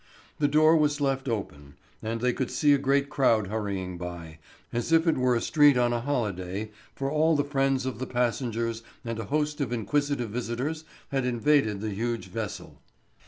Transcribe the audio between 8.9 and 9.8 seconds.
and a host of